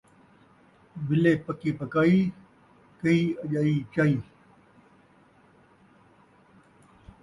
[1.07, 2.19] ملے پکی پکائی،
[2.99, 4.17] کہی چئی اجائی